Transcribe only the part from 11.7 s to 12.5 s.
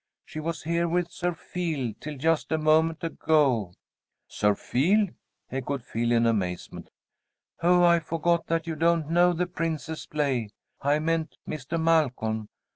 Malcolm.